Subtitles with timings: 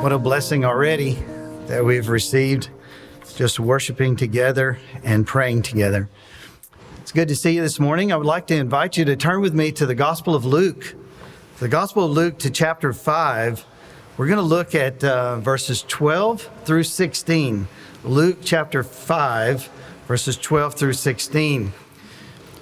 [0.00, 1.18] What a blessing already
[1.66, 2.70] that we've received
[3.34, 6.08] just worshiping together and praying together.
[6.98, 8.12] It's good to see you this morning.
[8.12, 10.94] I would like to invite you to turn with me to the Gospel of Luke,
[11.58, 13.66] the Gospel of Luke to chapter 5.
[14.16, 17.66] We're going to look at uh, verses 12 through 16.
[18.04, 19.68] Luke chapter 5,
[20.06, 21.72] verses 12 through 16.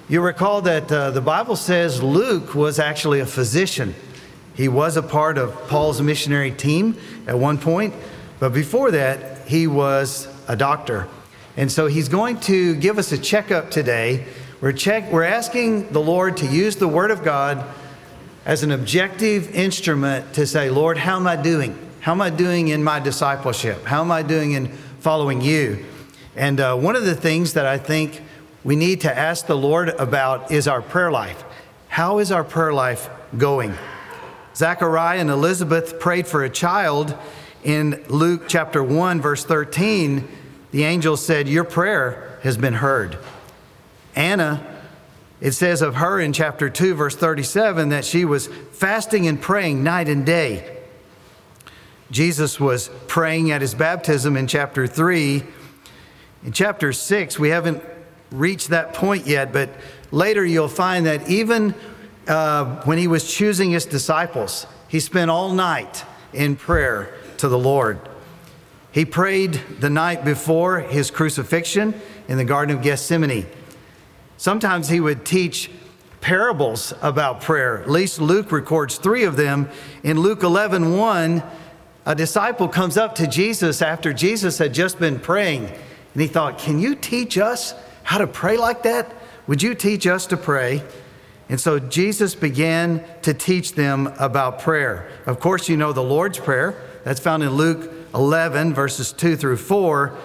[0.09, 3.93] You recall that uh, the Bible says Luke was actually a physician.
[4.57, 6.97] He was a part of Paul's missionary team
[7.27, 7.93] at one point,
[8.39, 11.07] but before that, he was a doctor.
[11.55, 14.25] And so he's going to give us a checkup today.
[14.59, 17.63] We're, check, we're asking the Lord to use the Word of God
[18.45, 21.77] as an objective instrument to say, Lord, how am I doing?
[21.99, 23.83] How am I doing in my discipleship?
[23.85, 24.69] How am I doing in
[24.99, 25.85] following you?
[26.35, 28.21] And uh, one of the things that I think
[28.63, 31.43] we need to ask the Lord about is our prayer life.
[31.89, 33.73] How is our prayer life going?
[34.57, 37.15] Zachariah and Elizabeth prayed for a child.
[37.63, 40.27] In Luke chapter 1, verse 13,
[40.71, 43.19] the angel said, Your prayer has been heard.
[44.15, 44.65] Anna,
[45.39, 49.83] it says of her in chapter 2, verse 37, that she was fasting and praying
[49.83, 50.75] night and day.
[52.09, 55.43] Jesus was praying at his baptism in chapter 3.
[56.45, 57.83] In chapter 6, we haven't
[58.31, 59.69] reached that point yet, but
[60.09, 61.75] later you'll find that even
[62.27, 67.57] uh, when he was choosing his disciples, he spent all night in prayer to the
[67.57, 67.99] Lord.
[68.91, 73.45] He prayed the night before his crucifixion in the Garden of Gethsemane.
[74.37, 75.69] Sometimes he would teach
[76.21, 77.79] parables about prayer.
[77.81, 79.69] At least Luke records three of them.
[80.03, 81.43] In Luke 11 1,
[82.05, 86.57] a disciple comes up to Jesus after Jesus had just been praying, and he thought,
[86.57, 89.13] Can you teach us how to pray like that?
[89.47, 90.83] Would you teach us to pray?
[91.49, 95.09] And so Jesus began to teach them about prayer.
[95.25, 96.75] Of course, you know the Lord's Prayer.
[97.03, 100.17] That's found in Luke 11, verses 2 through 4.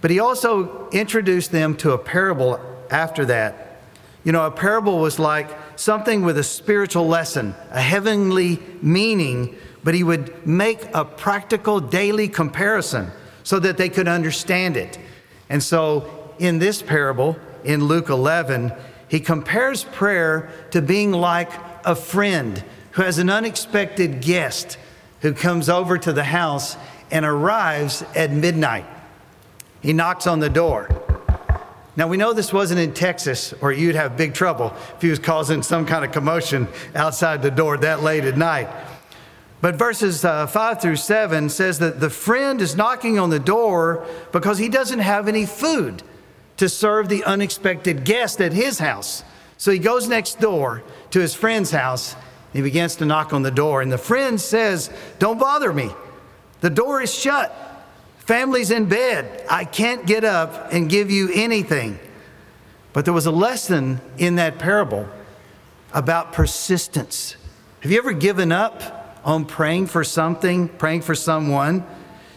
[0.00, 2.60] But he also introduced them to a parable
[2.90, 3.80] after that.
[4.22, 9.94] You know, a parable was like something with a spiritual lesson, a heavenly meaning, but
[9.94, 13.10] he would make a practical daily comparison
[13.42, 14.98] so that they could understand it.
[15.48, 18.72] And so in this parable, in Luke 11,
[19.08, 21.50] he compares prayer to being like
[21.84, 24.78] a friend who has an unexpected guest
[25.20, 26.76] who comes over to the house
[27.10, 28.84] and arrives at midnight.
[29.80, 30.88] He knocks on the door.
[31.96, 35.18] Now, we know this wasn't in Texas, or you'd have big trouble if he was
[35.18, 38.68] causing some kind of commotion outside the door that late at night.
[39.60, 44.06] But verses uh, 5 through 7 says that the friend is knocking on the door
[44.30, 46.04] because he doesn't have any food
[46.58, 49.24] to serve the unexpected guest at his house.
[49.56, 52.14] So he goes next door to his friend's house.
[52.52, 55.90] He begins to knock on the door, and the friend says, Don't bother me.
[56.60, 57.54] The door is shut.
[58.18, 59.44] Family's in bed.
[59.48, 61.98] I can't get up and give you anything.
[62.92, 65.08] But there was a lesson in that parable
[65.92, 67.36] about persistence.
[67.80, 71.86] Have you ever given up on praying for something, praying for someone?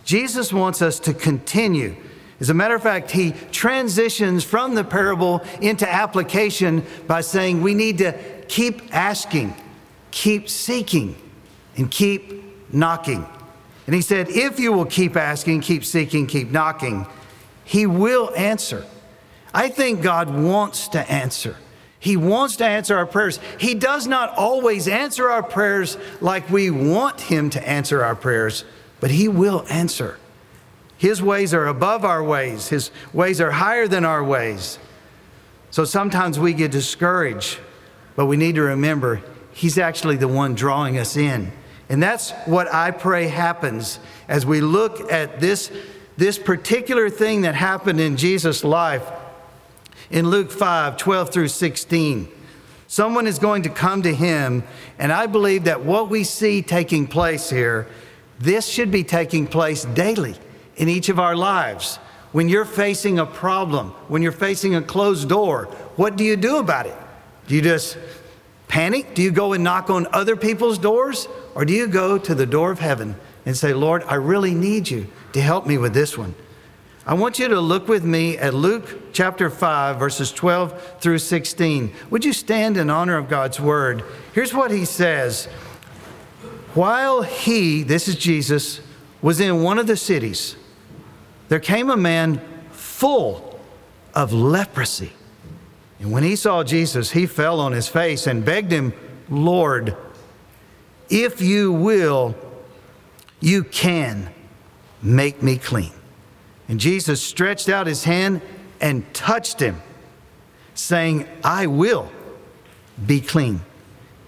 [0.03, 1.95] Jesus wants us to continue
[2.41, 7.75] as a matter of fact, he transitions from the parable into application by saying we
[7.75, 8.13] need to
[8.47, 9.53] keep asking,
[10.09, 11.15] keep seeking,
[11.77, 13.27] and keep knocking.
[13.85, 17.05] And he said, if you will keep asking, keep seeking, keep knocking,
[17.63, 18.85] he will answer.
[19.53, 21.55] I think God wants to answer.
[21.99, 23.39] He wants to answer our prayers.
[23.59, 28.65] He does not always answer our prayers like we want Him to answer our prayers,
[28.99, 30.17] but He will answer.
[31.01, 34.77] His ways are above our ways, His ways are higher than our ways.
[35.71, 37.57] So sometimes we get discouraged,
[38.15, 41.51] but we need to remember He's actually the one drawing us in.
[41.89, 43.97] And that's what I pray happens
[44.27, 45.71] as we look at this,
[46.17, 49.11] this particular thing that happened in Jesus' life
[50.11, 52.27] in Luke 5 12 through 16.
[52.85, 54.63] Someone is going to come to him,
[54.99, 57.87] and I believe that what we see taking place here,
[58.37, 60.35] this should be taking place daily
[60.81, 61.97] in each of our lives.
[62.31, 66.57] When you're facing a problem, when you're facing a closed door, what do you do
[66.57, 66.97] about it?
[67.47, 67.97] Do you just
[68.67, 69.13] panic?
[69.13, 71.27] Do you go and knock on other people's doors?
[71.53, 74.89] Or do you go to the door of heaven and say, Lord, I really need
[74.89, 76.33] you to help me with this one?
[77.05, 81.93] I want you to look with me at Luke chapter 5, verses 12 through 16.
[82.09, 84.03] Would you stand in honor of God's word?
[84.33, 85.45] Here's what he says
[86.73, 88.81] While he, this is Jesus,
[89.21, 90.55] was in one of the cities,
[91.51, 92.39] there came a man
[92.71, 93.59] full
[94.13, 95.11] of leprosy.
[95.99, 98.93] And when he saw Jesus, he fell on his face and begged him,
[99.29, 99.97] Lord,
[101.09, 102.37] if you will,
[103.41, 104.29] You can
[105.01, 105.91] make me clean.
[106.69, 108.41] And Jesus stretched out his hand
[108.79, 109.81] and touched him,
[110.73, 112.09] saying, I will
[113.05, 113.59] be clean.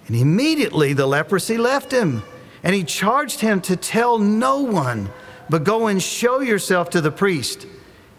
[0.07, 2.23] And immediately the leprosy left him,
[2.63, 5.09] and he charged him to tell no one,
[5.49, 7.67] but go and show yourself to the priest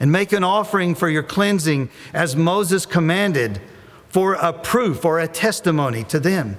[0.01, 3.61] and make an offering for your cleansing as Moses commanded
[4.09, 6.57] for a proof or a testimony to them.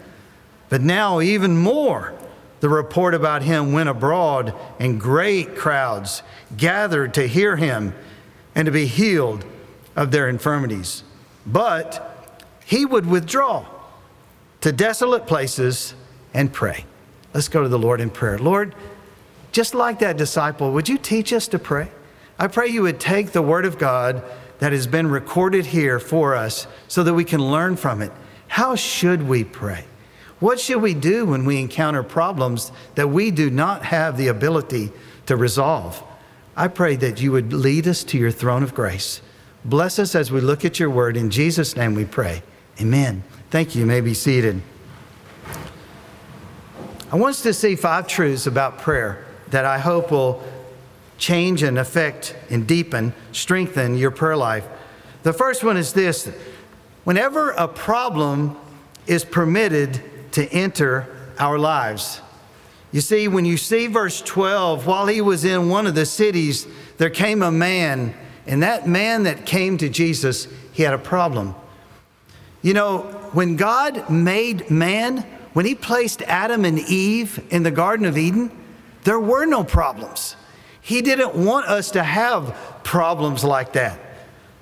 [0.70, 2.14] But now, even more,
[2.60, 6.24] the report about him went abroad, and great crowds
[6.58, 7.94] gathered to hear him
[8.56, 9.46] and to be healed
[9.96, 11.04] of their infirmities.
[11.46, 13.66] But he would withdraw
[14.62, 15.94] to desolate places
[16.34, 16.86] and pray.
[17.34, 18.40] Let's go to the Lord in prayer.
[18.40, 18.74] Lord,
[19.56, 21.88] just like that disciple, would you teach us to pray?
[22.38, 24.22] I pray you would take the word of God
[24.60, 28.12] that has been recorded here for us so that we can learn from it.
[28.50, 29.86] How should we pray?
[30.42, 34.92] What should we do when we encounter problems that we do not have the ability
[35.28, 36.04] to resolve?
[36.58, 39.22] I pray that you would lead us to your throne of grace.
[39.64, 41.16] Bless us as we look at your word.
[41.16, 42.44] In Jesus' name we pray.
[42.82, 43.24] Amen.
[43.52, 43.80] Thank you.
[43.80, 44.62] You may be seated.
[47.10, 50.44] I want us to see five truths about prayer that I hope will
[51.18, 54.66] change and affect and deepen, strengthen your prayer life.
[55.24, 56.30] The first one is this
[57.04, 58.58] whenever a problem
[59.08, 60.02] is permitted
[60.34, 61.08] to enter
[61.40, 62.22] our lives.
[62.92, 66.68] You see, when you see verse 12, while he was in one of the cities,
[66.98, 68.16] there came a man,
[68.48, 71.56] and that man that came to Jesus, he had a problem.
[72.62, 73.00] You know,
[73.34, 75.18] when God made man,
[75.54, 78.50] when he placed Adam and Eve in the Garden of Eden,
[79.06, 80.36] there were no problems.
[80.82, 84.00] He didn't want us to have problems like that.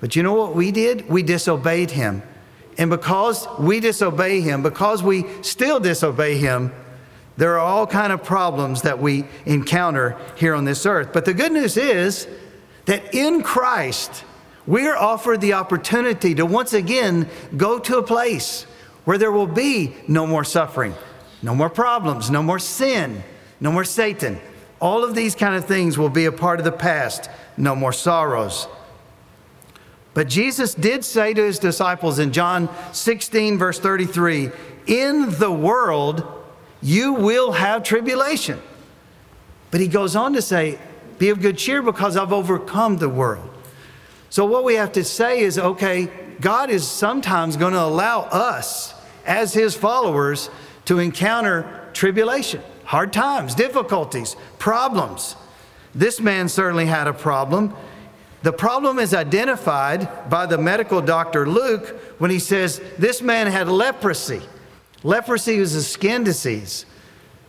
[0.00, 1.08] But you know what we did?
[1.08, 2.22] We disobeyed him.
[2.76, 6.72] And because we disobey him, because we still disobey him,
[7.36, 11.10] there are all kind of problems that we encounter here on this earth.
[11.12, 12.28] But the good news is
[12.84, 14.24] that in Christ,
[14.66, 18.66] we are offered the opportunity to once again go to a place
[19.04, 20.94] where there will be no more suffering,
[21.42, 23.22] no more problems, no more sin,
[23.60, 24.40] no more Satan,
[24.80, 27.30] all of these kind of things will be a part of the past.
[27.56, 28.68] No more sorrows.
[30.12, 34.50] But Jesus did say to his disciples in John 16, verse 33,
[34.86, 36.24] In the world
[36.82, 38.60] you will have tribulation.
[39.70, 40.78] But he goes on to say,
[41.18, 43.50] Be of good cheer because I've overcome the world.
[44.30, 46.10] So what we have to say is okay,
[46.40, 48.92] God is sometimes going to allow us
[49.24, 50.50] as his followers
[50.84, 55.36] to encounter tribulation hard times, difficulties, problems.
[55.94, 57.74] This man certainly had a problem.
[58.42, 61.88] The problem is identified by the medical doctor Luke
[62.18, 64.42] when he says this man had leprosy.
[65.02, 66.84] Leprosy is a skin disease.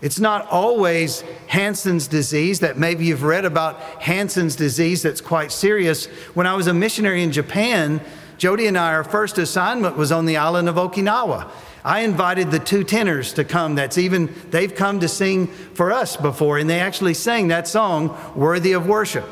[0.02, 6.06] It's not always Hansen's disease that maybe you've read about Hansen's disease that's quite serious.
[6.34, 8.02] When I was a missionary in Japan,
[8.38, 11.50] Jody and I, our first assignment was on the island of Okinawa.
[11.86, 13.76] I invited the two tenors to come.
[13.76, 18.18] That's even, they've come to sing for us before, and they actually sang that song,
[18.36, 19.24] Worthy of Worship.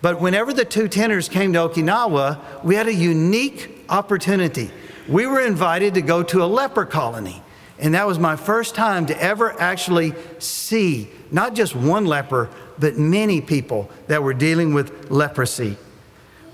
[0.00, 4.70] But whenever the two tenors came to Okinawa, we had a unique opportunity.
[5.08, 7.42] We were invited to go to a leper colony.
[7.78, 12.48] And that was my first time to ever actually see not just one leper,
[12.78, 15.76] but many people that were dealing with leprosy.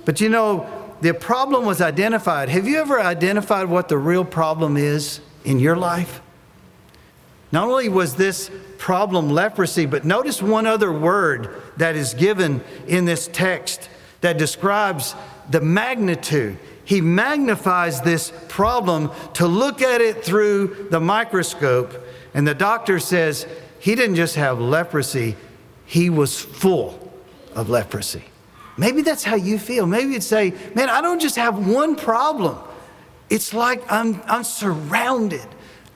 [0.04, 2.48] But you know, the problem was identified.
[2.48, 6.20] Have you ever identified what the real problem is in your life?
[7.52, 13.04] Not only was this problem leprosy, but notice one other word that is given in
[13.04, 13.88] this text
[14.20, 15.14] that describes
[15.50, 16.58] the magnitude.
[16.84, 21.94] He magnifies this problem to look at it through the microscope,
[22.34, 23.46] and the doctor says
[23.78, 25.36] he didn't just have leprosy,
[25.84, 27.12] he was full
[27.54, 28.24] of leprosy.
[28.76, 29.86] Maybe that's how you feel.
[29.86, 32.58] Maybe you'd say, man, I don't just have one problem.
[33.30, 35.46] It's like I'm, I'm surrounded,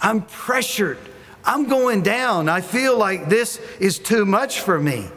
[0.01, 0.99] I'm pressured,
[1.45, 2.49] I'm going down.
[2.49, 5.09] I feel like this is too much for me.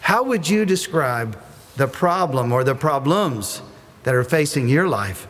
[0.00, 1.38] How would you describe
[1.76, 3.60] the problem or the problems
[4.04, 5.26] that are facing your life?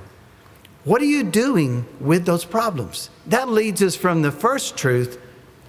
[0.84, 3.10] What are you doing with those problems?
[3.26, 5.20] That leads us from the first truth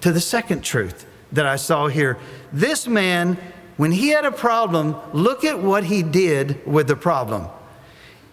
[0.02, 2.18] to the second truth that I saw here.
[2.52, 3.36] This man
[3.78, 7.46] when he had a problem, look at what he did with the problem.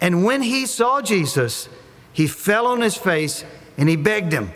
[0.01, 1.69] And when he saw Jesus,
[2.11, 3.45] he fell on his face
[3.77, 4.51] and he begged him,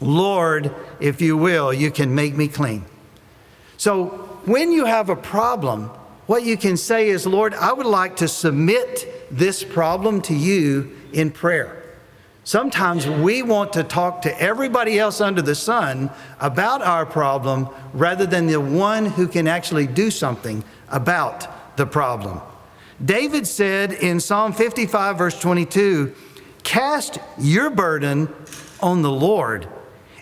[0.00, 2.86] Lord, if you will, you can make me clean.
[3.76, 4.06] So
[4.46, 5.90] when you have a problem,
[6.26, 10.96] what you can say is, Lord, I would like to submit this problem to you
[11.12, 11.77] in prayer.
[12.48, 16.08] Sometimes we want to talk to everybody else under the sun
[16.40, 22.40] about our problem rather than the one who can actually do something about the problem.
[23.04, 26.14] David said in Psalm 55, verse 22,
[26.62, 28.34] Cast your burden
[28.80, 29.68] on the Lord,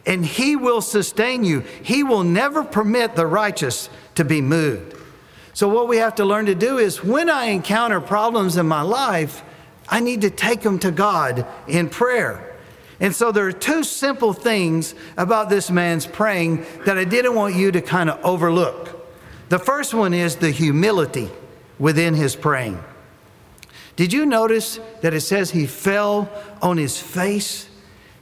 [0.04, 1.61] and he will sustain you.
[1.61, 4.97] He will never permit the righteous to be moved.
[5.54, 8.83] So, what we have to learn to do is when I encounter problems in my
[8.83, 9.45] life,
[9.88, 12.57] I need to take them to God in prayer.
[12.99, 17.55] And so there are two simple things about this man's praying that I didn't want
[17.55, 18.93] you to kind of overlook.
[19.49, 21.31] The first one is the humility
[21.78, 22.83] within his praying.
[23.97, 27.69] Did you notice that it says he fell on his face?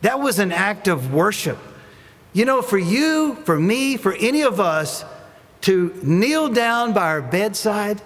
[0.03, 1.59] That was an act of worship.
[2.33, 5.05] You know, for you, for me, for any of us
[5.63, 8.03] to kneel down by our bedside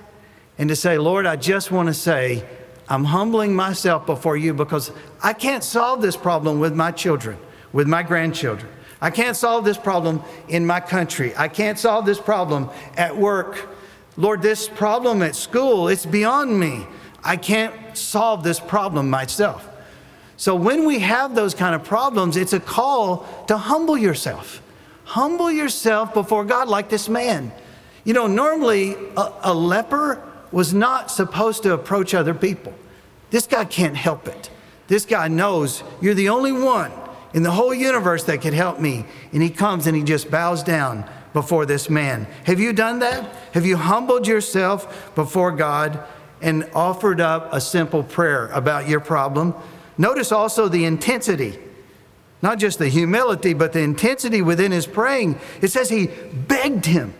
[0.58, 2.44] and to say, Lord, I just want to say,
[2.88, 4.90] I'm humbling myself before you because
[5.22, 7.38] I can't solve this problem with my children,
[7.72, 8.70] with my grandchildren.
[9.00, 11.32] I can't solve this problem in my country.
[11.36, 13.68] I can't solve this problem at work.
[14.16, 16.86] Lord, this problem at school, it's beyond me.
[17.22, 19.68] I can't solve this problem myself.
[20.36, 24.62] So when we have those kind of problems, it's a call to humble yourself.
[25.04, 27.52] Humble yourself before God like this man.
[28.04, 32.74] You know, normally a, a leper was not supposed to approach other people.
[33.30, 34.50] This guy can't help it.
[34.86, 36.92] This guy knows you're the only one
[37.34, 39.04] in the whole universe that can help me.
[39.32, 42.26] And he comes and he just bows down before this man.
[42.44, 43.24] Have you done that?
[43.52, 46.02] Have you humbled yourself before God
[46.40, 49.54] and offered up a simple prayer about your problem?
[49.98, 51.58] Notice also the intensity,
[52.40, 55.38] not just the humility, but the intensity within his praying.
[55.60, 57.12] It says he begged him.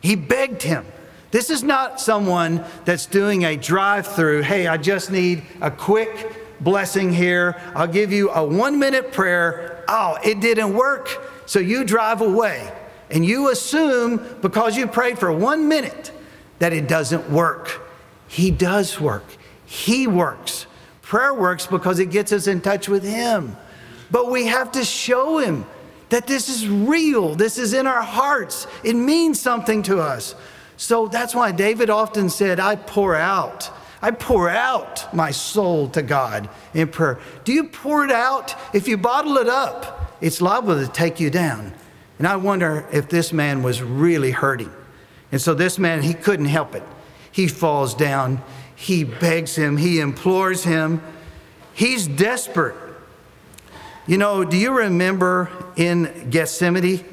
[0.00, 0.84] He begged him.
[1.30, 4.42] This is not someone that's doing a drive through.
[4.42, 7.60] Hey, I just need a quick blessing here.
[7.74, 9.84] I'll give you a one minute prayer.
[9.88, 11.32] Oh, it didn't work.
[11.46, 12.72] So you drive away
[13.10, 16.12] and you assume because you prayed for one minute
[16.58, 17.82] that it doesn't work.
[18.28, 19.24] He does work,
[19.64, 20.66] He works.
[21.02, 23.56] Prayer works because it gets us in touch with Him.
[24.10, 25.66] But we have to show Him
[26.08, 30.34] that this is real, this is in our hearts, it means something to us.
[30.76, 33.70] So that's why David often said, I pour out.
[34.02, 37.18] I pour out my soul to God in prayer.
[37.44, 38.54] Do you pour it out?
[38.74, 41.72] If you bottle it up, it's liable to take you down.
[42.18, 44.72] And I wonder if this man was really hurting.
[45.32, 46.82] And so this man, he couldn't help it.
[47.32, 48.42] He falls down,
[48.74, 51.02] he begs him, he implores him.
[51.74, 52.76] He's desperate.
[54.06, 57.04] You know, do you remember in Gethsemane?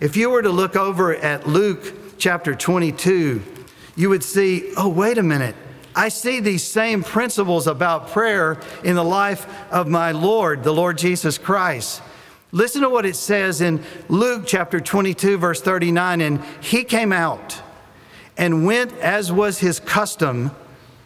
[0.00, 3.42] If you were to look over at Luke chapter 22,
[3.96, 5.54] you would see, oh, wait a minute.
[5.94, 10.96] I see these same principles about prayer in the life of my Lord, the Lord
[10.96, 12.00] Jesus Christ.
[12.50, 16.22] Listen to what it says in Luke chapter 22, verse 39.
[16.22, 17.60] And he came out
[18.38, 20.50] and went, as was his custom,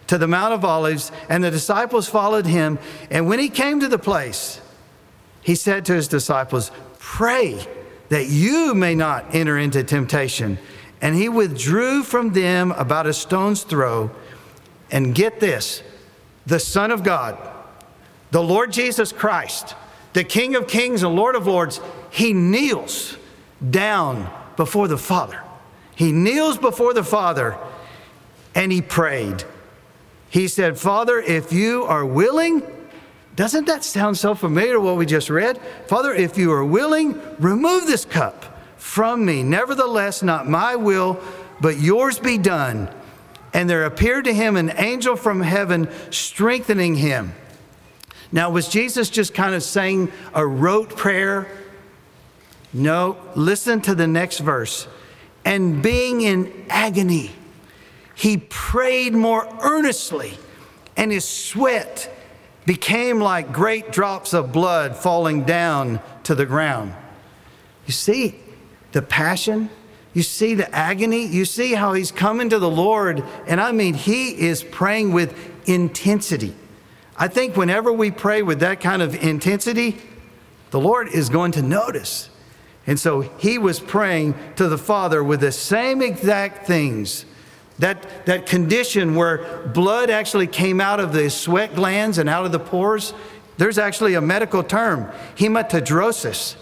[0.07, 2.79] to the Mount of Olives, and the disciples followed him.
[3.11, 4.61] And when he came to the place,
[5.43, 6.71] he said to his disciples,
[7.01, 7.59] Pray
[8.09, 10.59] that you may not enter into temptation.
[11.01, 14.11] And he withdrew from them about a stone's throw.
[14.91, 15.83] And get this
[16.47, 17.37] the Son of God,
[18.31, 19.75] the Lord Jesus Christ,
[20.15, 23.17] the King of kings and Lord of lords, he kneels
[23.71, 25.43] down before the Father.
[25.95, 27.59] He kneels before the Father
[28.55, 29.45] and he prayed.
[30.31, 32.63] He said, Father, if you are willing,
[33.37, 35.61] doesn't that sound so familiar what we just read?
[35.87, 39.43] Father, if you are willing, remove this cup from me.
[39.43, 41.21] Nevertheless, not my will,
[41.61, 42.93] but yours be done.
[43.53, 47.35] And there appeared to him an angel from heaven strengthening him.
[48.31, 51.49] Now, was Jesus just kind of saying a rote prayer?
[52.73, 54.87] No, listen to the next verse.
[55.45, 57.31] And being in agony,
[58.15, 60.37] he prayed more earnestly,
[60.97, 62.15] and his sweat
[62.67, 66.93] became like great drops of blood falling down to the ground.
[67.87, 68.39] You see,
[68.93, 69.71] the passion,
[70.15, 73.23] you see the agony, you see how he's coming to the Lord.
[73.47, 75.37] And I mean, he is praying with
[75.69, 76.55] intensity.
[77.17, 79.99] I think whenever we pray with that kind of intensity,
[80.71, 82.31] the Lord is going to notice.
[82.87, 87.27] And so he was praying to the Father with the same exact things.
[87.79, 92.51] That, that condition where blood actually came out of the sweat glands and out of
[92.51, 93.15] the pores,
[93.57, 96.57] there's actually a medical term, hematidrosis.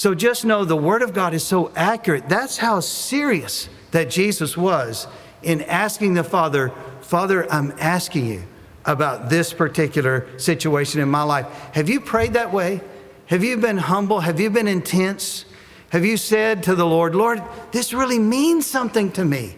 [0.00, 2.26] So just know the Word of God is so accurate.
[2.26, 5.06] That's how serious that Jesus was
[5.42, 8.44] in asking the Father, Father, I'm asking you,
[8.86, 11.46] about this particular situation in my life.
[11.74, 12.80] Have you prayed that way?
[13.26, 14.20] Have you been humble?
[14.20, 15.44] Have you been intense?
[15.90, 19.54] Have you said to the Lord, Lord, this really means something to me?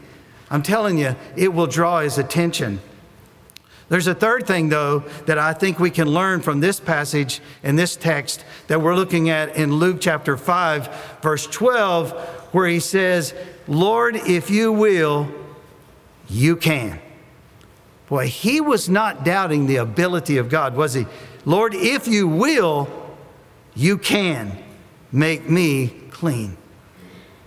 [0.50, 2.80] I'm telling you, it will draw his attention.
[3.92, 7.78] There's a third thing, though, that I think we can learn from this passage and
[7.78, 12.12] this text that we're looking at in Luke chapter 5, verse 12,
[12.52, 13.34] where he says,
[13.68, 15.28] Lord, if you will,
[16.26, 17.02] you can.
[18.08, 21.04] Boy, he was not doubting the ability of God, was he?
[21.44, 22.88] Lord, if you will,
[23.74, 24.56] you can
[25.12, 26.56] make me clean.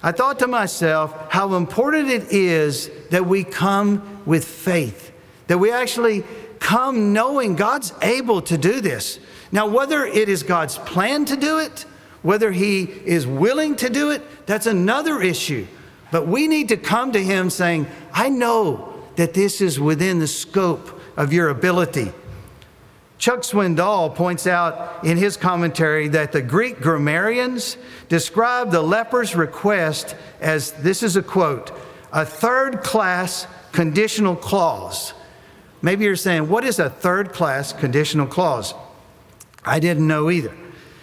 [0.04, 5.12] I thought to myself how important it is that we come with faith,
[5.48, 6.24] that we actually
[6.60, 9.20] come knowing God's able to do this.
[9.52, 11.86] Now, whether it is God's plan to do it,
[12.22, 15.68] whether He is willing to do it, that's another issue.
[16.12, 20.28] But we need to come to Him saying, I know that this is within the
[20.28, 22.12] scope of your ability.
[23.18, 27.78] Chuck Swindoll points out in his commentary that the Greek grammarians
[28.10, 31.72] describe the leper's request as this is a quote,
[32.12, 35.14] a third class conditional clause.
[35.86, 38.74] Maybe you're saying, what is a third class conditional clause?
[39.64, 40.52] I didn't know either.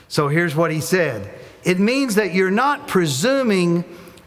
[0.08, 3.84] So here's what he said it means that you're not presuming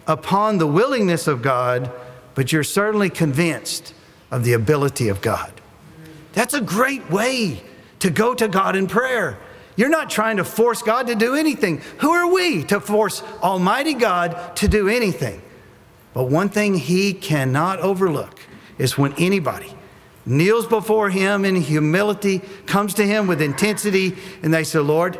[0.07, 1.91] upon the willingness of God
[2.35, 3.93] but you're certainly convinced
[4.31, 5.51] of the ability of God.
[6.31, 7.61] That's a great way
[7.99, 9.37] to go to God in prayer.
[9.75, 11.81] You're not trying to force God to do anything.
[11.99, 15.41] Who are we to force Almighty God to do anything?
[16.13, 18.39] But one thing He cannot overlook
[18.77, 19.75] is when anybody
[20.25, 25.19] kneels before Him in humility, comes to Him with intensity, and they say, Lord,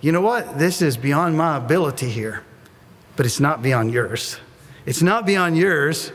[0.00, 0.58] you know what?
[0.58, 2.42] This is beyond my ability here,
[3.16, 4.38] but it's not beyond yours.
[4.84, 6.12] It's not beyond yours.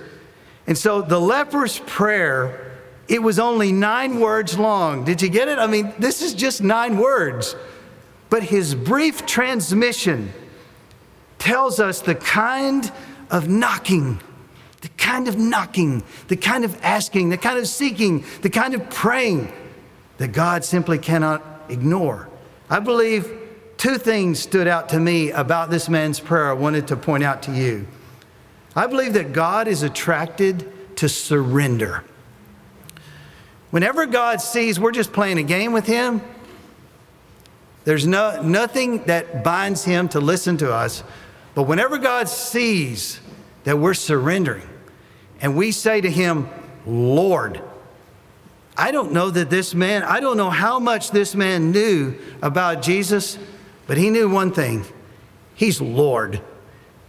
[0.68, 2.78] And so the leper's prayer,
[3.08, 5.06] it was only nine words long.
[5.06, 5.58] Did you get it?
[5.58, 7.56] I mean, this is just nine words.
[8.30, 10.34] But his brief transmission
[11.40, 12.92] tells us the kind
[13.32, 14.20] of knocking,
[14.82, 18.90] the kind of knocking, the kind of asking, the kind of seeking, the kind of
[18.90, 19.52] praying
[20.18, 22.30] that God simply cannot ignore.
[22.70, 23.32] I believe
[23.78, 27.44] two things stood out to me about this man's prayer I wanted to point out
[27.44, 27.88] to you.
[28.76, 32.04] I believe that God is attracted to surrender.
[33.72, 36.22] Whenever God sees we're just playing a game with Him,
[37.86, 41.04] there's no, nothing that binds Him to listen to us.
[41.56, 43.20] But whenever God sees
[43.68, 44.66] that we're surrendering
[45.42, 46.48] and we say to Him,
[46.86, 47.62] Lord,
[48.78, 52.82] I don't know that this man, I don't know how much this man knew about
[52.82, 53.38] Jesus,
[53.86, 54.86] but he knew one thing
[55.54, 56.42] He's Lord.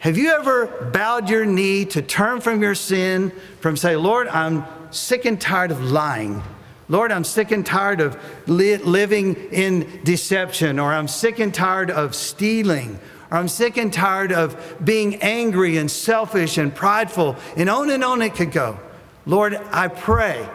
[0.01, 4.65] Have you ever bowed your knee to turn from your sin, from say, Lord, I'm
[4.91, 6.43] sick and tired of lying.
[6.89, 8.19] Lord, I'm sick and tired of
[8.49, 12.99] li- living in deception, or I'm sick and tired of stealing,
[13.31, 18.23] I'm sick and tired of being angry and selfish and prideful, and on and on
[18.23, 18.79] it could go.
[19.27, 20.49] Lord, I pray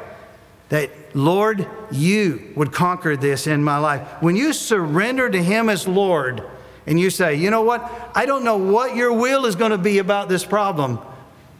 [0.69, 4.01] that, Lord, you would conquer this in my life.
[4.21, 6.43] When you surrender to Him as Lord,
[6.87, 8.11] and you say, you know what?
[8.15, 10.99] I don't know what your will is going to be about this problem,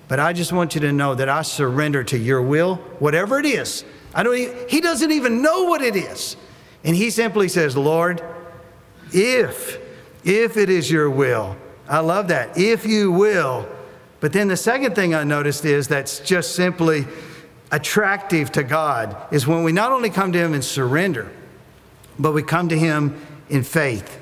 [0.08, 3.46] but I just want you to know that I surrender to your will, whatever it
[3.46, 3.86] is.
[4.14, 6.36] I don't even, he doesn't even know what it is.
[6.84, 8.22] And he simply says, Lord,
[9.12, 9.80] if,
[10.24, 11.56] if it is your will,
[11.88, 13.68] I love that, if you will.
[14.20, 17.06] But then the second thing I noticed is that's just simply
[17.72, 21.30] attractive to God is when we not only come to him in surrender,
[22.18, 24.20] but we come to him in faith.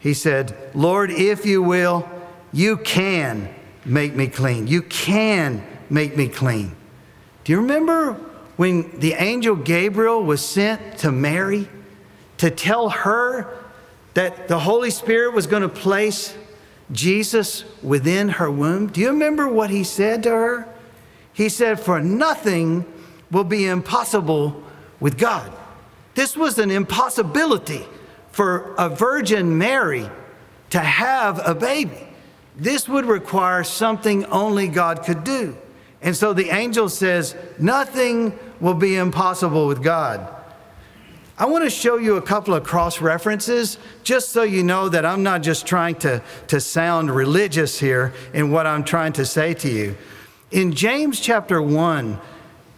[0.00, 2.08] He said, Lord, if you will,
[2.52, 4.66] you can make me clean.
[4.66, 6.74] You can make me clean.
[7.44, 8.14] Do you remember
[8.56, 11.68] when the angel Gabriel was sent to Mary
[12.38, 13.54] to tell her
[14.18, 16.36] that the Holy Spirit was going to place
[16.90, 18.88] Jesus within her womb?
[18.88, 20.68] Do you remember what he said to her?
[21.32, 22.84] He said, For nothing
[23.30, 24.60] will be impossible
[24.98, 25.52] with God.
[26.16, 27.86] This was an impossibility
[28.32, 30.10] for a Virgin Mary
[30.70, 32.08] to have a baby.
[32.56, 35.56] This would require something only God could do.
[36.02, 40.34] And so the angel says, Nothing will be impossible with God.
[41.40, 45.06] I want to show you a couple of cross references just so you know that
[45.06, 49.54] I'm not just trying to, to sound religious here in what I'm trying to say
[49.54, 49.96] to you.
[50.50, 52.18] In James chapter 1,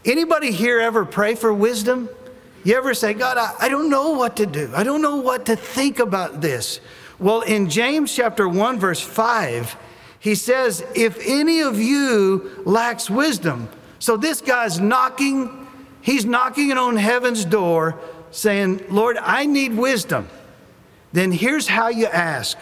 [0.05, 2.11] anybody here ever pray for wisdom?
[2.63, 4.71] You ever say, God, I, I don't know what to do.
[4.77, 6.81] I don't know what to think about this.
[7.19, 9.75] Well, in James chapter 1, verse 5,
[10.19, 13.71] he says, If any of you lacks wisdom,
[14.01, 15.67] so this guy's knocking
[16.03, 17.99] he's knocking on heaven's door
[18.31, 20.29] saying, Lord, I need wisdom,
[21.13, 22.57] then here's how you ask.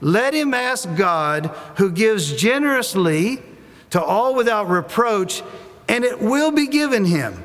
[0.00, 3.42] Let him ask God, who gives generously
[3.90, 5.42] to all without reproach,
[5.88, 7.42] and it will be given him.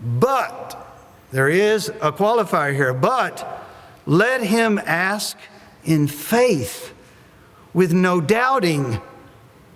[0.00, 0.72] But,
[1.32, 3.66] there is a qualifier here, but
[4.06, 5.36] let him ask
[5.84, 6.94] in faith
[7.74, 9.00] with no doubting.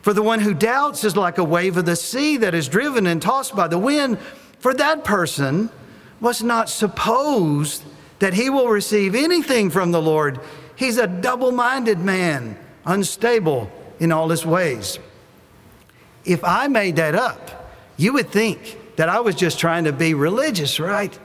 [0.02, 3.06] For the one who doubts is like a wave of the sea that is driven
[3.06, 4.18] and tossed by the wind.
[4.58, 5.68] For that person
[6.20, 7.82] must not suppose
[8.18, 10.40] that he will receive anything from the Lord.
[10.76, 14.98] He's a double minded man, unstable in all his ways.
[16.24, 20.14] If I made that up, you would think that I was just trying to be
[20.14, 21.18] religious, right?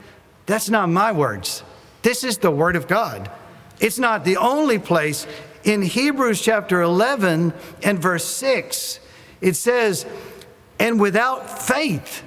[0.46, 1.62] That's not my words.
[2.02, 3.30] This is the Word of God.
[3.80, 5.26] It's not the only place.
[5.64, 9.00] In Hebrews chapter 11 and verse 6,
[9.40, 10.06] it says,
[10.78, 12.22] And without faith,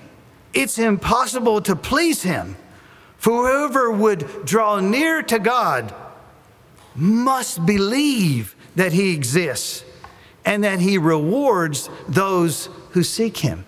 [0.54, 2.56] it's impossible to please Him.
[3.18, 5.94] For whoever would draw near to God
[6.96, 9.84] must believe that He exists
[10.46, 13.66] and that He rewards those who seek Him.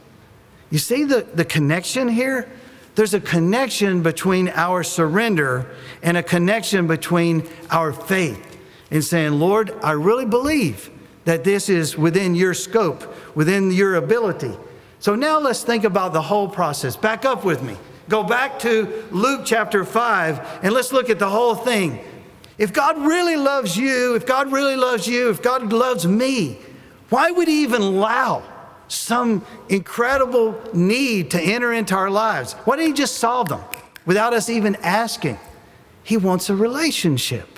[0.69, 2.49] You see the, the connection here?
[2.95, 5.69] There's a connection between our surrender
[6.01, 8.57] and a connection between our faith
[8.89, 10.89] in saying, Lord, I really believe
[11.25, 14.57] that this is within your scope, within your ability.
[15.01, 16.95] So now let's think about the whole process.
[16.95, 17.75] Back up with me.
[18.07, 21.99] Go back to Luke chapter 5 and let's look at the whole thing.
[22.59, 26.59] If God really loves you, if God really loves you, if God loves me,
[27.09, 28.43] why would He even allow
[28.89, 32.53] some incredible need to enter into our lives?
[32.65, 33.63] Why didn't He just solve them
[34.05, 35.39] without us even asking?
[36.03, 37.57] He wants a relationship.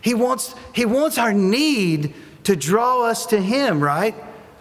[0.00, 4.14] He wants, he wants our need to draw us to Him, right?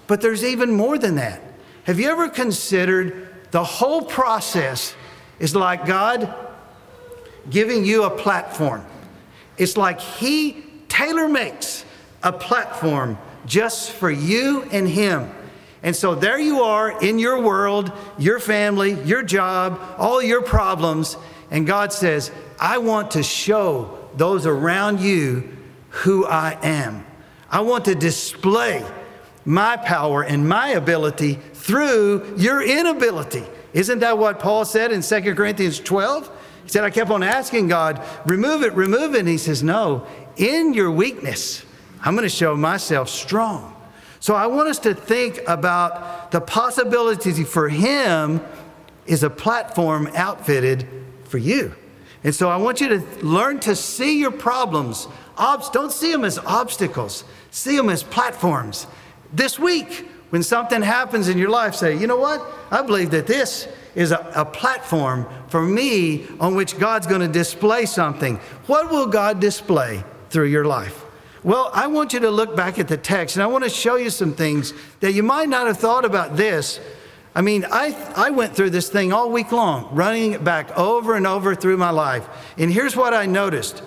[0.07, 1.52] But there's even more than that.
[1.83, 4.95] Have you ever considered the whole process
[5.39, 6.33] is like God
[7.49, 8.85] giving you a platform?
[9.57, 11.83] It's like He tailor makes
[12.21, 15.29] a platform just for you and Him.
[15.83, 21.17] And so there you are in your world, your family, your job, all your problems.
[21.51, 25.57] And God says, I want to show those around you
[25.89, 27.05] who I am.
[27.49, 28.85] I want to display
[29.45, 33.43] my power and my ability through your inability.
[33.73, 36.31] Isn't that what Paul said in 2 Corinthians 12?
[36.63, 39.19] He said, I kept on asking God, remove it, remove it.
[39.19, 41.65] And he says, No, in your weakness,
[42.01, 43.75] I'm going to show myself strong.
[44.19, 48.41] So I want us to think about the possibility for him
[49.05, 50.87] is a platform outfitted
[51.25, 51.75] for you.
[52.23, 55.07] And so I want you to learn to see your problems.
[55.37, 58.87] Don't see them as obstacles, see them as platforms.
[59.33, 62.41] This week, when something happens in your life, say, you know what?
[62.71, 67.27] I believe that this is a, a platform for me on which God's going to
[67.27, 68.37] display something.
[68.67, 71.03] What will God display through your life?
[71.43, 73.97] Well, I want you to look back at the text and I want to show
[73.97, 76.79] you some things that you might not have thought about this
[77.35, 81.15] I mean, I, I went through this thing all week long, running it back over
[81.15, 82.27] and over through my life.
[82.57, 83.81] And here's what I noticed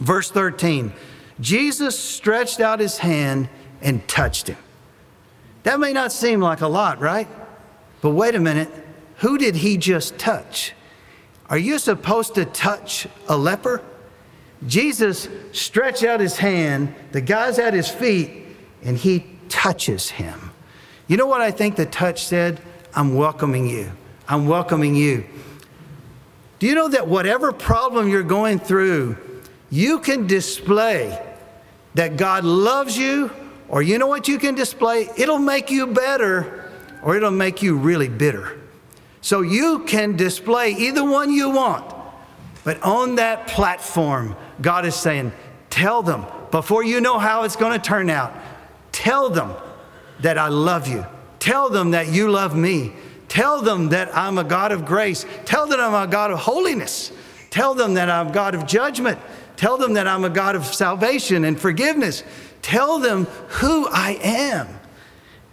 [0.00, 0.92] verse 13
[1.40, 3.48] Jesus stretched out his hand
[3.82, 4.58] and touched him.
[5.62, 7.28] That may not seem like a lot, right?
[8.00, 8.70] But wait a minute.
[9.18, 10.72] Who did he just touch?
[11.50, 13.82] Are you supposed to touch a leper?
[14.66, 18.46] Jesus stretched out his hand, the guy's at his feet,
[18.82, 20.50] and he touches him.
[21.06, 22.60] You know what I think the touch said?
[22.94, 23.90] I'm welcoming you.
[24.28, 25.24] I'm welcoming you.
[26.58, 29.16] Do you know that whatever problem you're going through,
[29.70, 31.24] you can display
[31.94, 33.30] that God loves you,
[33.68, 35.08] or you know what you can display?
[35.16, 36.70] It'll make you better,
[37.02, 38.58] or it'll make you really bitter.
[39.20, 41.94] So you can display either one you want.
[42.64, 45.32] But on that platform, God is saying,
[45.70, 48.34] tell them before you know how it's going to turn out,
[48.92, 49.54] tell them
[50.20, 51.06] that I love you.
[51.38, 52.92] Tell them that you love me.
[53.28, 55.24] Tell them that I'm a God of grace.
[55.44, 57.12] Tell them I'm a God of holiness.
[57.50, 59.18] Tell them that I'm a God of judgment.
[59.56, 62.22] Tell them that I'm a God of salvation and forgiveness.
[62.62, 64.68] Tell them who I am.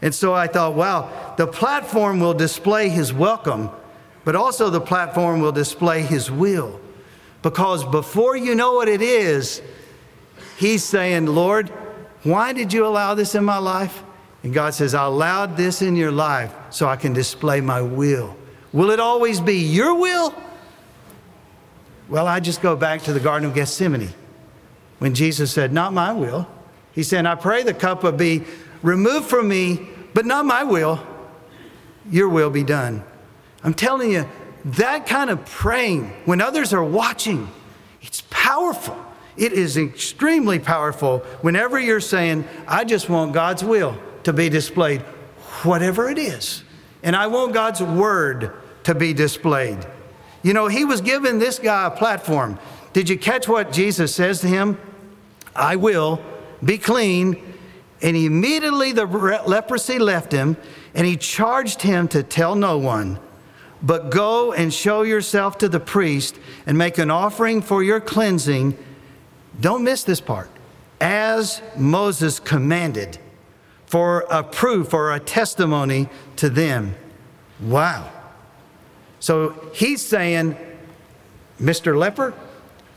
[0.01, 3.69] And so I thought, wow, the platform will display his welcome,
[4.23, 6.79] but also the platform will display his will.
[7.41, 9.61] Because before you know what it is,
[10.57, 11.69] he's saying, Lord,
[12.23, 14.03] why did you allow this in my life?
[14.43, 18.35] And God says, I allowed this in your life so I can display my will.
[18.73, 20.33] Will it always be your will?
[22.09, 24.13] Well, I just go back to the Garden of Gethsemane
[24.99, 26.47] when Jesus said, Not my will.
[26.95, 28.43] He said, I pray the cup will be
[28.81, 31.05] removed from me, but not my will.
[32.09, 33.03] Your will be done.
[33.63, 34.29] I'm telling you,
[34.63, 37.49] that kind of praying when others are watching,
[38.01, 38.97] it's powerful.
[39.35, 45.01] It is extremely powerful whenever you're saying, I just want God's will to be displayed,
[45.63, 46.63] whatever it is.
[47.03, 48.53] And I want God's word
[48.85, 49.85] to be displayed.
[50.41, 52.57] You know, he was giving this guy a platform.
[52.93, 54.79] Did you catch what Jesus says to him?
[55.55, 56.21] I will
[56.63, 57.41] be clean.
[58.01, 60.57] And immediately the leprosy left him,
[60.93, 63.19] and he charged him to tell no one,
[63.81, 68.77] but go and show yourself to the priest and make an offering for your cleansing.
[69.59, 70.49] Don't miss this part.
[70.99, 73.17] As Moses commanded,
[73.85, 76.95] for a proof or a testimony to them.
[77.61, 78.11] Wow.
[79.19, 80.57] So he's saying,
[81.61, 81.97] Mr.
[81.97, 82.33] Leper,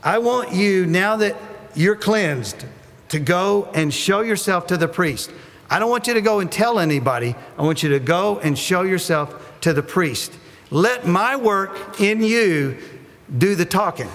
[0.03, 1.35] I want you, now that
[1.75, 2.65] you're cleansed,
[3.09, 5.31] to go and show yourself to the priest.
[5.69, 7.35] I don't want you to go and tell anybody.
[7.57, 10.33] I want you to go and show yourself to the priest.
[10.71, 12.77] Let my work in you
[13.37, 14.09] do the talking.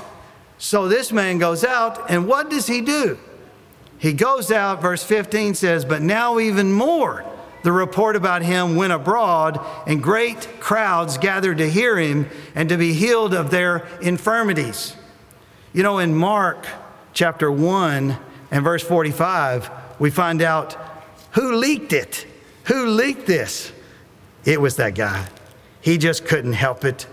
[0.58, 3.18] So this man goes out, and what does he do?
[3.98, 7.24] He goes out, verse 15 says, But now even more
[7.62, 12.76] the report about him went abroad, and great crowds gathered to hear him and to
[12.76, 14.94] be healed of their infirmities.
[15.72, 16.66] You know, in Mark
[17.14, 18.18] chapter 1
[18.50, 20.76] and verse 45, we find out
[21.32, 22.26] who leaked it.
[22.64, 23.72] Who leaked this?
[24.44, 25.28] It was that guy.
[25.80, 27.06] He just couldn't help it.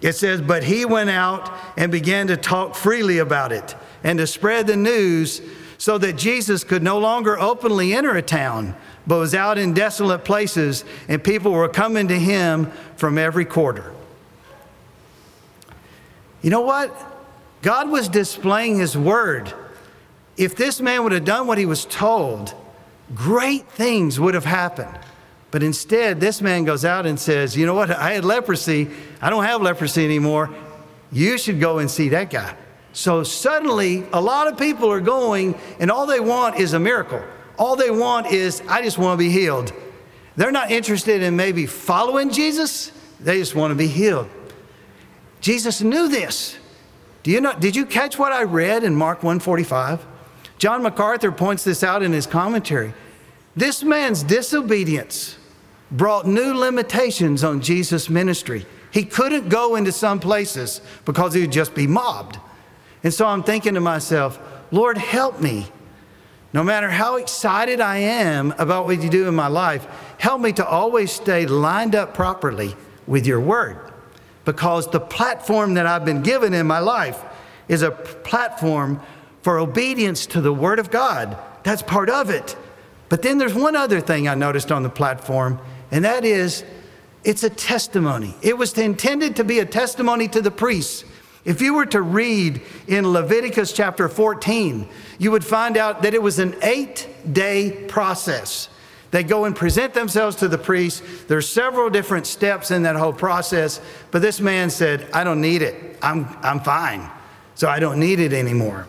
[0.00, 4.26] It says, But he went out and began to talk freely about it and to
[4.26, 5.40] spread the news
[5.78, 8.74] so that Jesus could no longer openly enter a town
[9.06, 13.92] but was out in desolate places, and people were coming to him from every quarter.
[16.42, 16.94] You know what?
[17.62, 19.52] God was displaying his word.
[20.36, 22.54] If this man would have done what he was told,
[23.14, 24.98] great things would have happened.
[25.50, 27.90] But instead, this man goes out and says, You know what?
[27.90, 28.88] I had leprosy.
[29.20, 30.50] I don't have leprosy anymore.
[31.12, 32.54] You should go and see that guy.
[32.92, 37.22] So suddenly, a lot of people are going, and all they want is a miracle.
[37.58, 39.72] All they want is, I just want to be healed.
[40.36, 44.28] They're not interested in maybe following Jesus, they just want to be healed.
[45.40, 46.56] Jesus knew this.
[47.22, 50.06] Do you know, did you catch what I read in Mark 145?
[50.60, 52.92] John MacArthur points this out in his commentary.
[53.56, 55.38] This man's disobedience
[55.90, 58.66] brought new limitations on Jesus' ministry.
[58.90, 62.38] He couldn't go into some places because he would just be mobbed.
[63.02, 64.38] And so I'm thinking to myself,
[64.70, 65.66] Lord, help me
[66.52, 69.86] no matter how excited I am about what you do in my life,
[70.18, 73.78] help me to always stay lined up properly with your word.
[74.44, 77.18] Because the platform that I've been given in my life
[77.66, 79.00] is a platform
[79.42, 81.36] for obedience to the word of God.
[81.62, 82.56] That's part of it.
[83.08, 86.64] But then there's one other thing I noticed on the platform, and that is
[87.24, 88.34] it's a testimony.
[88.40, 91.04] It was intended to be a testimony to the priests.
[91.44, 96.22] If you were to read in Leviticus chapter 14, you would find out that it
[96.22, 98.68] was an eight day process.
[99.10, 101.02] They go and present themselves to the priest.
[101.28, 105.62] There's several different steps in that whole process, but this man said, I don't need
[105.62, 105.98] it.
[106.00, 107.10] I'm, I'm fine.
[107.54, 108.86] So I don't need it anymore.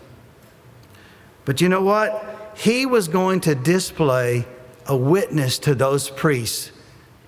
[1.45, 2.53] But you know what?
[2.55, 4.45] He was going to display
[4.85, 6.71] a witness to those priests,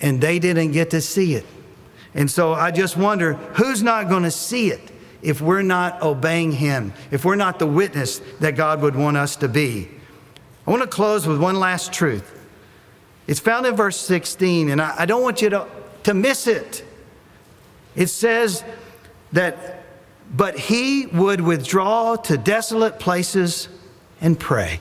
[0.02, 1.46] and they didn't get to see it.
[2.14, 4.92] And so I just wonder who's not going to see it?
[5.24, 9.38] if we're not obeying Him, if we're not the witness that God would want us
[9.38, 9.90] to be.
[10.68, 12.30] I want to close with one last truth.
[13.26, 15.68] It's found in verse 16, and I, don't want you to,
[16.04, 16.84] to miss it.
[17.96, 18.64] It says
[19.32, 19.84] that,
[20.36, 23.70] but he would withdraw to desolate places
[24.24, 24.80] and pray.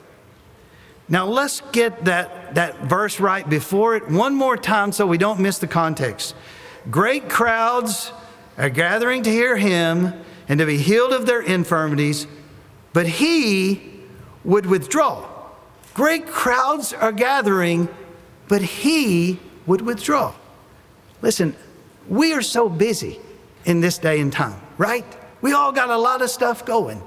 [1.07, 5.39] Now let's get that, that verse right before it one more time so we don't
[5.39, 6.33] miss the context.
[6.89, 8.11] Great crowds
[8.57, 10.13] are gathering to hear him
[10.47, 12.25] and to be healed of their infirmities,
[12.93, 13.93] but he
[14.43, 15.29] would withdraw.
[15.93, 17.87] Great crowds are gathering,
[18.47, 20.33] but he would withdraw.
[21.21, 21.55] Listen,
[22.09, 23.19] we are so busy
[23.65, 25.05] in this day and time, right?
[25.41, 27.01] We all got a lot of stuff going.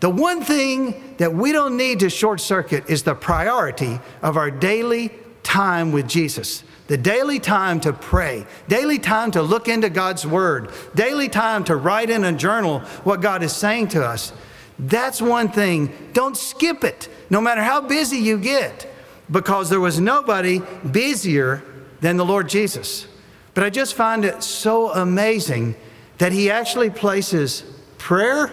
[0.00, 4.50] The one thing that we don't need to short circuit is the priority of our
[4.50, 5.10] daily
[5.42, 10.70] time with Jesus the daily time to pray, daily time to look into God's Word,
[10.94, 14.32] daily time to write in a journal what God is saying to us.
[14.78, 15.92] That's one thing.
[16.12, 18.88] Don't skip it, no matter how busy you get,
[19.30, 21.62] because there was nobody busier
[22.00, 23.08] than the Lord Jesus.
[23.54, 25.74] But I just find it so amazing
[26.18, 27.62] that He actually places
[27.98, 28.52] prayer,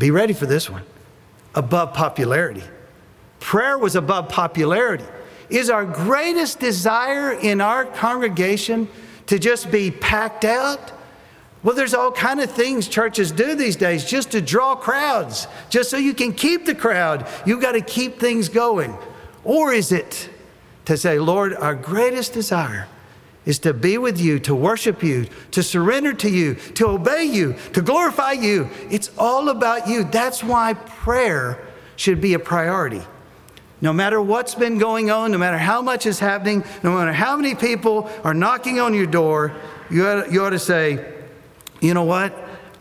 [0.00, 0.82] be ready for this one,
[1.54, 2.64] above popularity.
[3.38, 5.04] Prayer was above popularity.
[5.50, 8.88] Is our greatest desire in our congregation
[9.26, 10.92] to just be packed out?
[11.62, 15.90] Well, there's all kind of things churches do these days just to draw crowds, just
[15.90, 17.26] so you can keep the crowd.
[17.44, 18.96] You've got to keep things going.
[19.44, 20.30] Or is it
[20.86, 22.88] to say, Lord, our greatest desire
[23.46, 27.54] is to be with you, to worship you, to surrender to you, to obey you,
[27.72, 28.68] to glorify you.
[28.90, 30.04] It's all about you.
[30.04, 31.58] That's why prayer
[31.96, 33.02] should be a priority.
[33.80, 37.36] No matter what's been going on, no matter how much is happening, no matter how
[37.36, 39.56] many people are knocking on your door,
[39.90, 41.14] you ought, you ought to say,
[41.80, 42.34] you know what?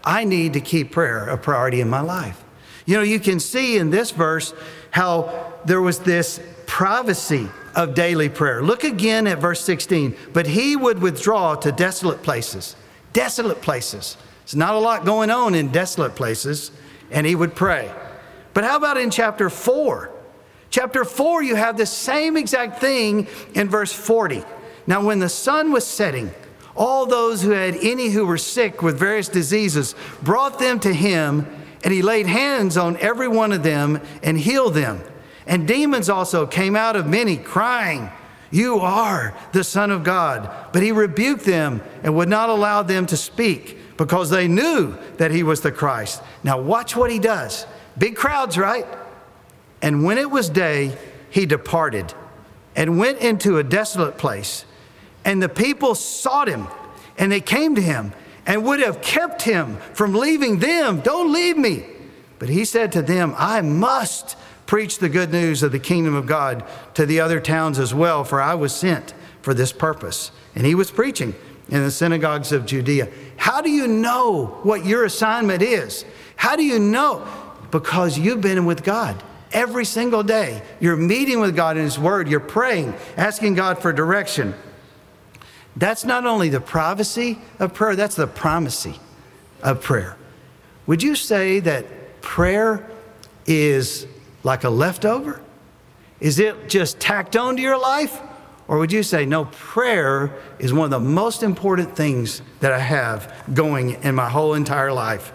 [0.03, 2.43] I need to keep prayer a priority in my life.
[2.85, 4.53] You know, you can see in this verse
[4.91, 8.61] how there was this privacy of daily prayer.
[8.61, 10.15] Look again at verse 16.
[10.33, 12.75] But he would withdraw to desolate places.
[13.13, 14.17] Desolate places.
[14.45, 16.71] There's not a lot going on in desolate places,
[17.11, 17.91] and he would pray.
[18.53, 20.11] But how about in chapter 4?
[20.71, 24.43] Chapter 4, you have the same exact thing in verse 40.
[24.87, 26.31] Now, when the sun was setting,
[26.75, 31.45] all those who had any who were sick with various diseases brought them to him,
[31.83, 35.01] and he laid hands on every one of them and healed them.
[35.49, 38.11] And demons also came out of many, crying,
[38.51, 40.49] You are the Son of God.
[40.71, 45.31] But he rebuked them and would not allow them to speak because they knew that
[45.31, 46.21] he was the Christ.
[46.43, 47.65] Now, watch what he does.
[47.97, 48.85] Big crowds, right?
[49.81, 50.95] And when it was day,
[51.31, 52.13] he departed
[52.75, 54.65] and went into a desolate place.
[55.25, 56.67] And the people sought him,
[57.17, 58.13] and they came to him
[58.45, 61.01] and would have kept him from leaving them.
[61.01, 61.85] Don't leave me.
[62.37, 64.37] But he said to them, I must
[64.69, 68.23] preach the good news of the kingdom of God to the other towns as well,
[68.23, 70.29] for I was sent for this purpose.
[70.53, 71.33] And he was preaching
[71.69, 73.07] in the synagogues of Judea.
[73.35, 76.05] How do you know what your assignment is?
[76.35, 77.27] How do you know?
[77.71, 80.61] Because you've been with God every single day.
[80.79, 84.53] You're meeting with God in His Word, you're praying, asking God for direction.
[85.77, 88.99] That's not only the privacy of prayer, that's the primacy
[89.63, 90.15] of prayer.
[90.85, 92.87] Would you say that prayer
[93.47, 94.05] is
[94.43, 95.41] like a leftover?
[96.19, 98.19] Is it just tacked on to your life?
[98.67, 102.79] Or would you say, no, prayer is one of the most important things that I
[102.79, 105.33] have going in my whole entire life?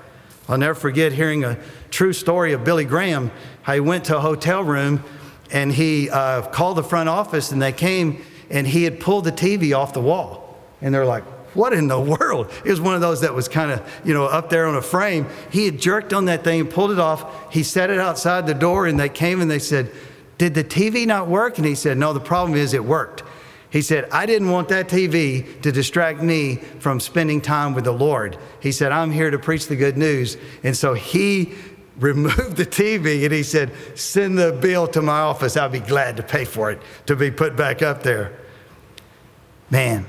[0.48, 1.58] I'll never forget hearing a
[1.90, 5.02] true story of Billy Graham, how he went to a hotel room
[5.50, 9.32] and he uh, called the front office and they came and he had pulled the
[9.32, 10.58] TV off the wall.
[10.80, 12.50] And they're like, what in the world?
[12.64, 14.82] It was one of those that was kind of, you know, up there on a
[14.82, 15.26] frame.
[15.50, 17.52] He had jerked on that thing, and pulled it off.
[17.52, 19.90] He set it outside the door and they came and they said,
[20.38, 21.58] Did the TV not work?
[21.58, 23.22] And he said, No, the problem is it worked.
[23.70, 27.92] He said, I didn't want that TV to distract me from spending time with the
[27.92, 28.38] Lord.
[28.60, 30.36] He said, I'm here to preach the good news.
[30.62, 31.54] And so he
[31.98, 35.56] removed the TV and he said, Send the bill to my office.
[35.56, 38.38] I'll be glad to pay for it to be put back up there.
[39.70, 40.06] Man,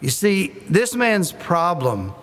[0.00, 2.14] you see, this man's problem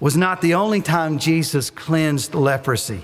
[0.00, 3.02] was not the only time Jesus cleansed leprosy.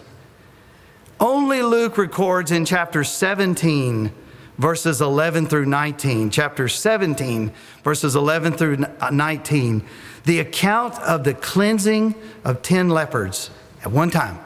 [1.19, 4.13] Only Luke records in chapter 17
[4.61, 7.51] verses 11 through 19, chapter 17,
[7.83, 9.83] verses 11 through uh, 19,
[10.27, 13.51] the account of the cleansing of 10 leopards
[13.83, 14.39] at one time.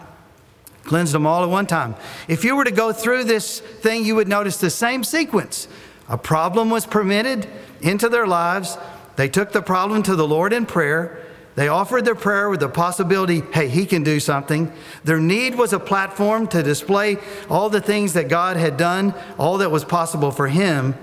[0.84, 1.96] Cleansed them all at one time.
[2.28, 5.66] If you were to go through this thing, you would notice the same sequence.
[6.08, 7.48] A problem was permitted
[7.80, 8.78] into their lives.
[9.16, 11.24] They took the problem to the Lord in prayer.
[11.54, 14.72] They offered their prayer with the possibility, hey, he can do something.
[15.04, 19.58] Their need was a platform to display all the things that God had done, all
[19.58, 20.96] that was possible for him.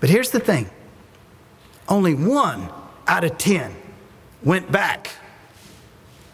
[0.00, 0.70] But here's the thing
[1.88, 2.70] only one
[3.06, 3.74] out of 10
[4.42, 5.10] went back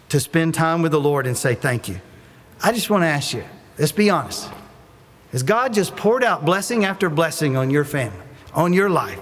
[0.09, 1.99] to spend time with the Lord and say thank you.
[2.63, 3.43] I just want to ask you,
[3.77, 4.49] let's be honest.
[5.31, 9.19] Has God just poured out blessing after blessing on your family, on your life?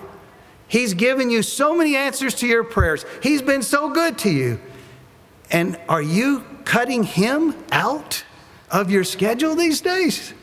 [0.74, 3.06] He's given you so many answers to your prayers.
[3.22, 4.60] He's been so good to you.
[5.52, 8.26] And are you cutting him out
[8.72, 10.34] of your schedule these days?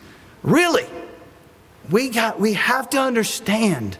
[0.44, 0.86] Really?
[1.90, 3.98] We, got, we have to understand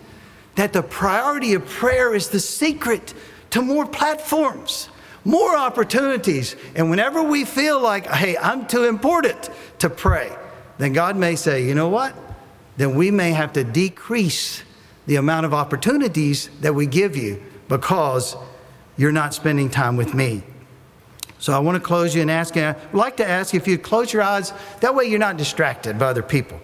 [0.54, 3.12] that the priority of prayer is the secret
[3.50, 4.88] to more platforms,
[5.24, 6.54] more opportunities.
[6.76, 9.50] And whenever we feel like, hey, I'm too important
[9.80, 10.30] to pray,
[10.78, 12.14] then God may say, you know what?
[12.76, 14.62] Then we may have to decrease
[15.10, 18.36] the amount of opportunities that we give you because
[18.96, 20.40] you're not spending time with me.
[21.40, 24.12] So I want to close you and ask I'd like to ask if you close
[24.12, 26.60] your eyes, that way you're not distracted by other people.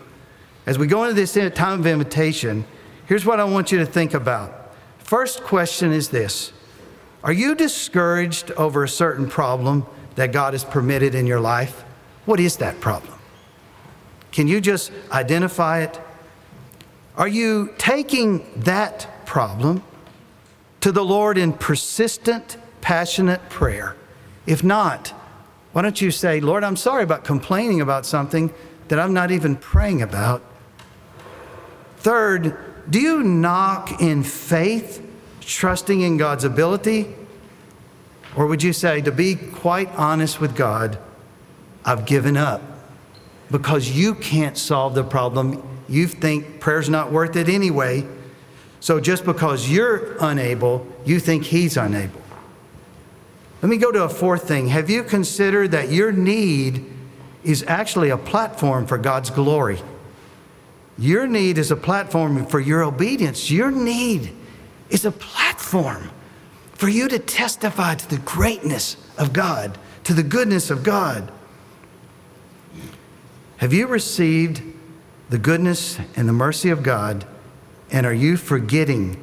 [0.65, 2.65] As we go into this time of invitation,
[3.07, 4.73] here's what I want you to think about.
[4.99, 6.53] First question is this
[7.25, 9.85] Are you discouraged over a certain problem
[10.15, 11.83] that God has permitted in your life?
[12.27, 13.19] What is that problem?
[14.31, 15.99] Can you just identify it?
[17.17, 19.83] Are you taking that problem
[20.81, 23.97] to the Lord in persistent, passionate prayer?
[24.47, 25.09] If not,
[25.73, 28.53] why don't you say, Lord, I'm sorry about complaining about something
[28.89, 30.43] that I'm not even praying about?
[31.99, 32.57] Third,
[32.89, 35.03] do you knock in faith,
[35.41, 37.15] trusting in God's ability?
[38.37, 40.99] Or would you say, to be quite honest with God,
[41.85, 42.63] I've given up
[43.51, 45.76] because you can't solve the problem.
[45.89, 48.07] You think prayer's not worth it anyway.
[48.81, 52.23] So just because you're unable, you think He's unable.
[53.63, 54.69] Let me go to a fourth thing.
[54.69, 56.85] Have you considered that your need
[57.43, 59.81] is actually a platform for God's glory?
[60.99, 63.51] Your need is a platform for your obedience.
[63.51, 64.33] Your need
[64.89, 66.11] is a platform
[66.75, 71.33] for you to testify to the greatness of God, to the goodness of God.
[73.59, 74.63] Have you received
[75.29, 77.27] the goodness and the mercy of God,
[77.91, 79.23] and are you forgetting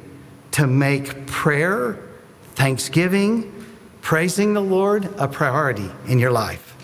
[0.52, 1.98] to make prayer,
[2.54, 3.66] thanksgiving,
[4.02, 6.76] praising the Lord a priority in your life?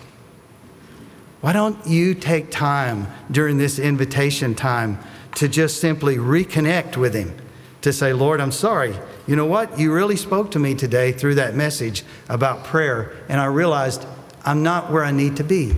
[1.41, 4.99] Why don't you take time during this invitation time
[5.35, 7.35] to just simply reconnect with Him?
[7.81, 8.95] To say, Lord, I'm sorry.
[9.25, 9.79] You know what?
[9.79, 14.05] You really spoke to me today through that message about prayer, and I realized
[14.45, 15.75] I'm not where I need to be.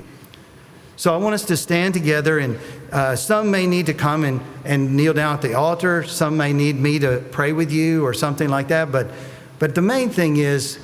[0.95, 2.59] So I want us to stand together, and
[2.93, 6.03] uh, some may need to come and, and kneel down at the altar.
[6.03, 8.91] Some may need me to pray with you or something like that.
[8.91, 9.09] But,
[9.57, 10.77] but the main thing is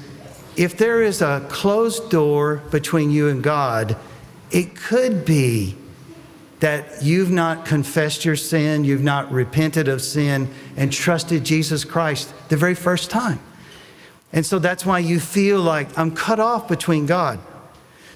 [0.58, 3.96] if there is a closed door between you and God,
[4.50, 5.76] it could be
[6.62, 12.34] that you've not confessed your sin, you've not repented of sin, and trusted Jesus Christ
[12.50, 13.40] the very first time.
[14.34, 17.40] And so that's why you feel like I'm cut off between God.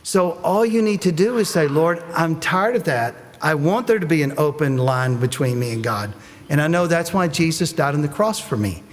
[0.02, 3.16] So all you need to do is say, Lord, I'm tired of that.
[3.44, 6.14] I want there to be an open line between me and God.
[6.50, 8.84] And I know that's why Jesus died on the cross for me,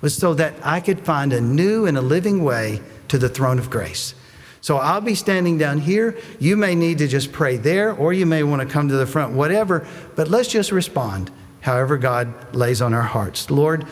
[0.00, 3.58] was so that I could find a new and a living way to the throne
[3.60, 4.14] of grace.
[4.60, 6.18] So I'll be standing down here.
[6.38, 9.06] You may need to just pray there, or you may want to come to the
[9.06, 9.86] front, whatever.
[10.16, 11.30] But let's just respond
[11.60, 13.50] however God lays on our hearts.
[13.50, 13.86] Lord,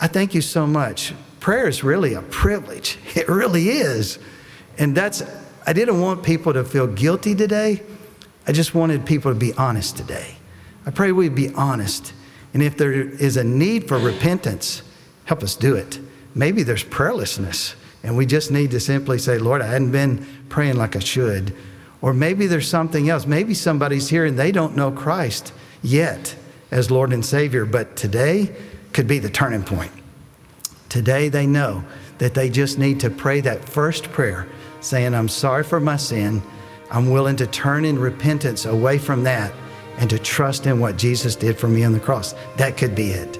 [0.00, 1.14] I thank you so much.
[1.40, 2.98] Prayer is really a privilege.
[3.14, 4.18] It really is.
[4.76, 5.22] And that's,
[5.66, 7.82] I didn't want people to feel guilty today.
[8.46, 10.36] I just wanted people to be honest today.
[10.84, 12.12] I pray we'd be honest.
[12.54, 14.82] And if there is a need for repentance,
[15.24, 15.98] help us do it.
[16.34, 17.74] Maybe there's prayerlessness.
[18.02, 21.54] And we just need to simply say, Lord, I hadn't been praying like I should.
[22.00, 23.26] Or maybe there's something else.
[23.26, 26.34] Maybe somebody's here and they don't know Christ yet
[26.72, 28.54] as Lord and Savior, but today
[28.92, 29.92] could be the turning point.
[30.88, 31.84] Today they know
[32.18, 34.48] that they just need to pray that first prayer
[34.80, 36.42] saying, I'm sorry for my sin.
[36.92, 39.50] I'm willing to turn in repentance away from that
[39.96, 42.34] and to trust in what Jesus did for me on the cross.
[42.58, 43.36] That could be it.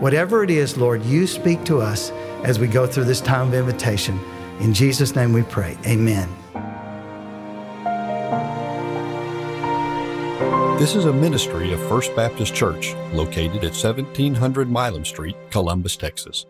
[0.00, 2.10] Whatever it is, Lord, you speak to us
[2.44, 4.18] as we go through this time of invitation.
[4.60, 5.76] In Jesus' name we pray.
[5.86, 6.30] Amen.
[10.78, 16.46] This is a ministry of First Baptist Church located at 1700 Milam Street, Columbus, Texas.